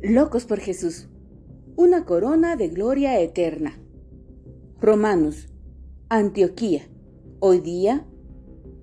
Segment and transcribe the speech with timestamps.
[0.00, 1.08] Locos por Jesús.
[1.74, 3.80] Una corona de gloria eterna.
[4.80, 5.48] Romanos.
[6.08, 6.88] Antioquía.
[7.40, 8.06] Hoy día.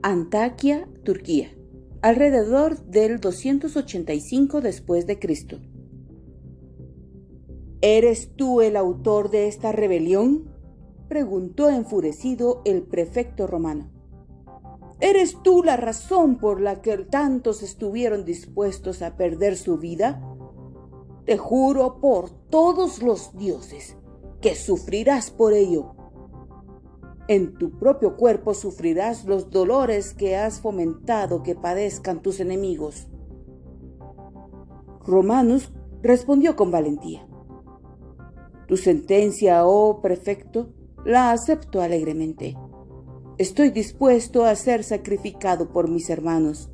[0.04, 1.56] Antaquia, Turquía.
[2.02, 5.62] Alrededor del 285 después de Cristo.
[7.80, 10.52] ¿Eres tú el autor de esta rebelión?
[11.08, 13.90] preguntó enfurecido el prefecto romano.
[15.00, 20.22] ¿Eres tú la razón por la que tantos estuvieron dispuestos a perder su vida?
[21.26, 23.98] Te juro por todos los dioses
[24.42, 25.96] que sufrirás por ello.
[27.28, 33.08] En tu propio cuerpo sufrirás los dolores que has fomentado que padezcan tus enemigos.
[35.08, 37.28] Romanus respondió con valentía.
[38.68, 40.70] Tu sentencia, oh prefecto,
[41.04, 42.56] la acepto alegremente.
[43.40, 46.70] Estoy dispuesto a ser sacrificado por mis hermanos,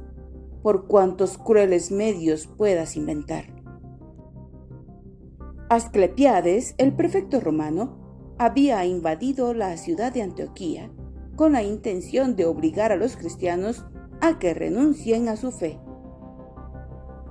[0.61, 3.60] por cuantos crueles medios puedas inventar.
[5.71, 10.91] Asclepiades, el prefecto romano, había invadido la ciudad de Antioquía
[11.37, 13.85] con la intención de obligar a los cristianos
[14.19, 15.79] a que renuncien a su fe.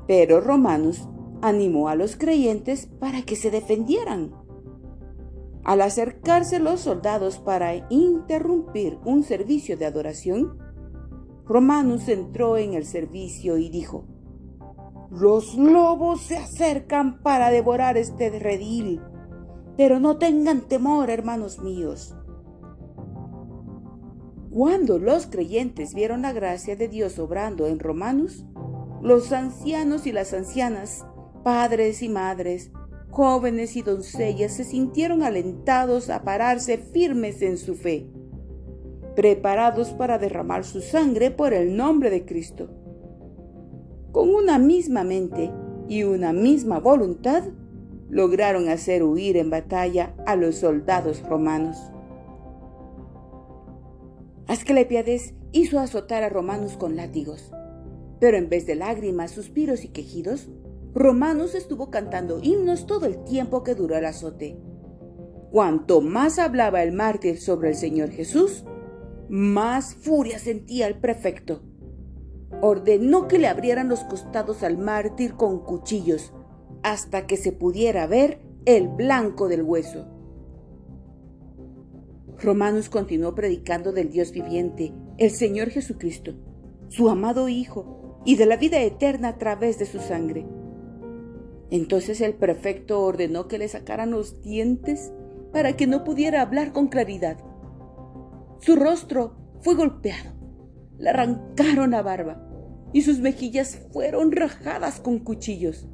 [0.09, 1.07] Pero Romanus
[1.43, 4.33] animó a los creyentes para que se defendieran.
[5.63, 10.57] Al acercarse los soldados para interrumpir un servicio de adoración,
[11.45, 14.07] Romanus entró en el servicio y dijo,
[15.11, 19.01] los lobos se acercan para devorar este redil,
[19.77, 22.15] pero no tengan temor, hermanos míos.
[24.51, 28.47] Cuando los creyentes vieron la gracia de Dios obrando en Romanos,
[29.03, 31.05] los ancianos y las ancianas,
[31.43, 32.71] padres y madres,
[33.11, 38.09] jóvenes y doncellas se sintieron alentados a pararse firmes en su fe,
[39.17, 42.80] preparados para derramar su sangre por el nombre de Cristo
[44.13, 45.53] con una misma mente
[45.89, 47.45] y una misma voluntad,
[48.09, 51.77] lograron hacer huir en batalla a los soldados romanos.
[54.47, 57.53] Asclepiades hizo azotar a Romanos con látigos,
[58.19, 60.49] pero en vez de lágrimas, suspiros y quejidos,
[60.93, 64.59] Romanos estuvo cantando himnos todo el tiempo que duró el azote.
[65.53, 68.65] Cuanto más hablaba el mártir sobre el Señor Jesús,
[69.29, 71.63] más furia sentía el prefecto
[72.61, 76.33] ordenó que le abrieran los costados al mártir con cuchillos
[76.83, 80.07] hasta que se pudiera ver el blanco del hueso.
[82.39, 86.35] Romanos continuó predicando del Dios viviente, el Señor Jesucristo,
[86.89, 90.47] su amado Hijo, y de la vida eterna a través de su sangre.
[91.71, 95.13] Entonces el prefecto ordenó que le sacaran los dientes
[95.53, 97.39] para que no pudiera hablar con claridad.
[98.61, 100.33] Su rostro fue golpeado,
[101.01, 102.47] le arrancaron la barba
[102.93, 105.89] y sus mejillas fueron rajadas con cuchillos.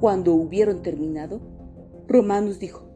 [0.00, 1.40] Cuando hubieron terminado,
[2.06, 2.86] Romanus dijo,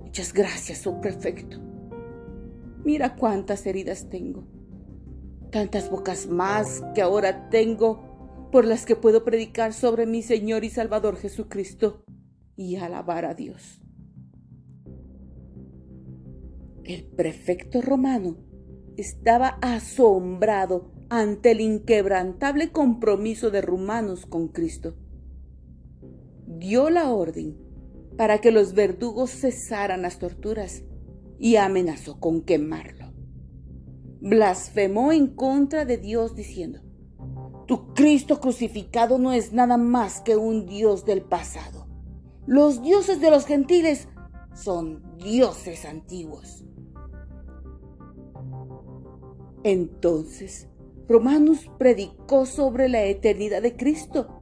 [0.00, 1.58] Muchas gracias, oh prefecto.
[2.84, 4.44] Mira cuántas heridas tengo,
[5.50, 10.70] tantas bocas más que ahora tengo por las que puedo predicar sobre mi Señor y
[10.70, 12.04] Salvador Jesucristo
[12.56, 13.80] y alabar a Dios.
[16.84, 18.49] El prefecto romano
[19.00, 24.94] estaba asombrado ante el inquebrantable compromiso de Rumanos con Cristo.
[26.46, 27.56] Dio la orden
[28.16, 30.84] para que los verdugos cesaran las torturas
[31.38, 33.12] y amenazó con quemarlo.
[34.20, 36.80] Blasfemó en contra de Dios diciendo,
[37.66, 41.88] Tu Cristo crucificado no es nada más que un Dios del pasado.
[42.46, 44.08] Los dioses de los gentiles
[44.54, 46.64] son dioses antiguos.
[49.62, 50.68] Entonces
[51.08, 54.40] Romanus predicó sobre la eternidad de Cristo,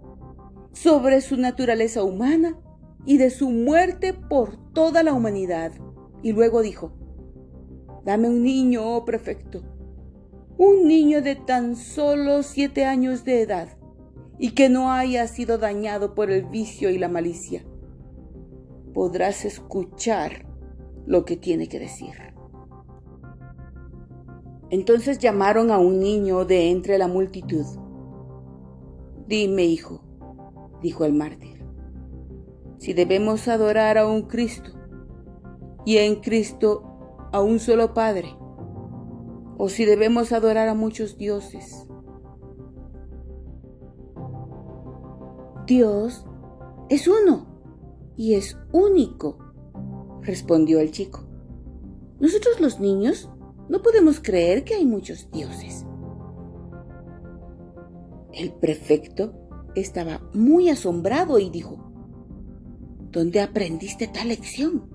[0.73, 2.59] sobre su naturaleza humana
[3.07, 5.73] y de su muerte por toda la humanidad.
[6.23, 6.93] Y luego dijo,
[8.05, 9.63] dame un niño, oh prefecto,
[10.59, 13.79] un niño de tan solo siete años de edad
[14.39, 17.65] y que no haya sido dañado por el vicio y la malicia.
[18.93, 20.47] Podrás escuchar
[21.07, 22.38] lo que tiene que decir.
[24.71, 27.65] Entonces llamaron a un niño de entre la multitud.
[29.27, 30.03] Dime, hijo,
[30.83, 31.65] dijo el mártir,
[32.79, 34.73] si debemos adorar a un Cristo
[35.85, 38.37] y en Cristo a un solo Padre,
[39.59, 41.87] o si debemos adorar a muchos dioses.
[45.67, 46.25] Dios
[46.89, 47.47] es uno
[48.17, 49.39] y es único,
[50.23, 51.27] respondió el chico.
[52.21, 53.31] Nosotros los niños
[53.69, 55.85] no podemos creer que hay muchos dioses.
[58.33, 59.33] El prefecto
[59.75, 61.89] estaba muy asombrado y dijo,
[63.11, 64.89] ¿Dónde aprendiste tal lección?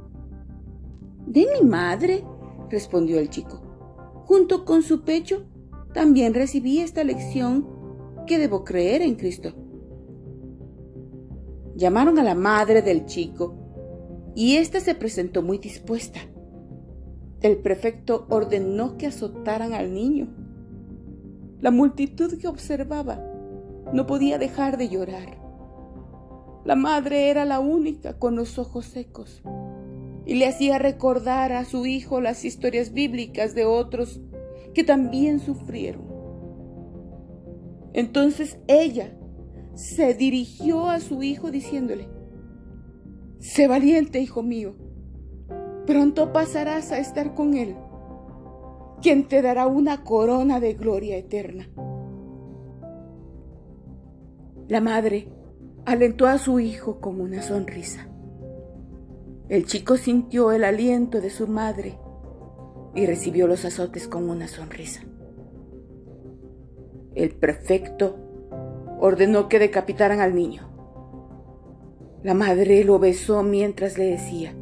[1.26, 2.24] De mi madre,
[2.70, 3.62] respondió el chico.
[4.26, 5.46] Junto con su pecho,
[5.94, 7.68] también recibí esta lección
[8.28, 9.54] que debo creer en Cristo.
[11.76, 13.56] Llamaron a la madre del chico
[14.36, 16.20] y ésta se presentó muy dispuesta.
[17.44, 20.30] El prefecto ordenó que azotaran al niño.
[21.60, 23.22] La multitud que observaba
[23.92, 25.42] no podía dejar de llorar.
[26.64, 29.44] La madre era la única con los ojos secos
[30.26, 34.22] y le hacía recordar a su hijo las historias bíblicas de otros
[34.74, 36.08] que también sufrieron.
[37.92, 39.18] Entonces ella
[39.76, 42.08] se dirigió a su hijo diciéndole,
[43.40, 44.76] Sé valiente, hijo mío,
[45.86, 47.76] pronto pasarás a estar con él,
[49.02, 51.70] quien te dará una corona de gloria eterna.
[54.68, 55.28] La madre
[55.86, 58.08] alentó a su hijo con una sonrisa.
[59.50, 62.00] El chico sintió el aliento de su madre
[62.96, 65.02] y recibió los azotes con una sonrisa.
[67.14, 68.16] El prefecto
[69.00, 70.70] ordenó que decapitaran al niño.
[72.24, 74.56] La madre lo besó mientras le decía,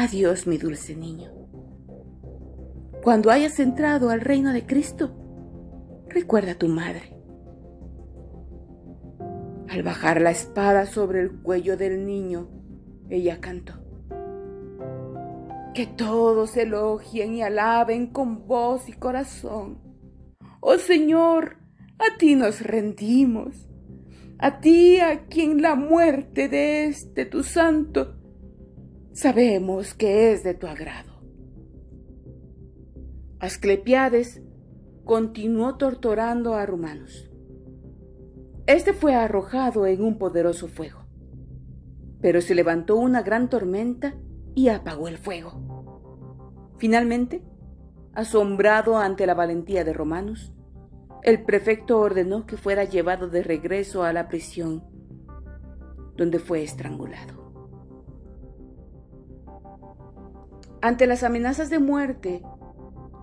[0.00, 1.32] Adiós mi dulce niño.
[3.02, 5.10] Cuando hayas entrado al reino de Cristo,
[6.06, 7.16] recuerda a tu madre.
[9.68, 12.48] Al bajar la espada sobre el cuello del niño,
[13.10, 13.72] ella cantó.
[15.74, 19.80] Que todos elogien y alaben con voz y corazón.
[20.60, 21.56] Oh Señor,
[21.98, 23.68] a ti nos rendimos,
[24.38, 28.17] a ti a quien la muerte de este tu santo
[29.18, 31.12] sabemos que es de tu agrado.
[33.40, 34.42] Asclepiades
[35.04, 37.28] continuó torturando a Romanos
[38.68, 41.06] este fue arrojado en un poderoso fuego.
[42.20, 44.14] Pero se levantó una gran tormenta
[44.54, 46.74] y apagó el fuego.
[46.76, 47.42] Finalmente,
[48.12, 50.52] asombrado ante la valentía de Romanos,
[51.22, 54.84] el prefecto ordenó que fuera llevado de regreso a la prisión,
[56.18, 57.37] donde fue estrangulado.
[60.80, 62.42] Ante las amenazas de muerte,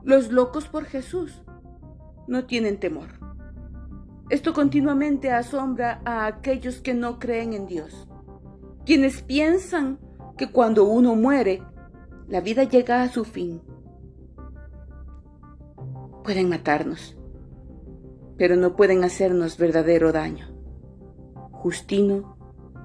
[0.03, 1.41] los locos por Jesús
[2.27, 3.19] no tienen temor.
[4.29, 8.07] Esto continuamente asombra a aquellos que no creen en Dios,
[8.85, 9.99] quienes piensan
[10.37, 11.63] que cuando uno muere,
[12.27, 13.61] la vida llega a su fin.
[16.23, 17.17] Pueden matarnos,
[18.37, 20.47] pero no pueden hacernos verdadero daño.
[21.51, 22.35] Justino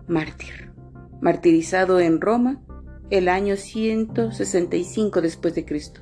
[0.07, 0.73] Mártir,
[1.21, 2.63] martirizado en Roma
[3.11, 6.01] el año 165 después de Cristo.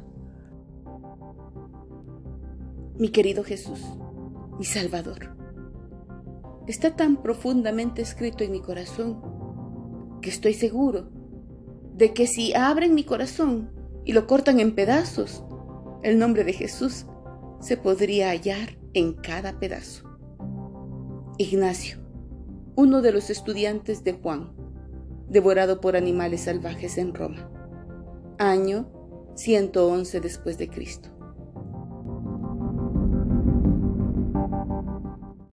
[2.98, 3.80] Mi querido Jesús,
[4.58, 5.34] mi Salvador.
[6.66, 9.22] Está tan profundamente escrito en mi corazón
[10.20, 11.08] que estoy seguro
[11.94, 13.70] de que si abren mi corazón
[14.04, 15.42] y lo cortan en pedazos,
[16.02, 17.06] el nombre de Jesús
[17.60, 20.04] se podría hallar en cada pedazo.
[21.38, 21.98] Ignacio,
[22.76, 24.57] uno de los estudiantes de Juan,
[25.28, 27.50] devorado por animales salvajes en Roma.
[28.38, 28.90] Año
[29.34, 31.10] 111 después de Cristo.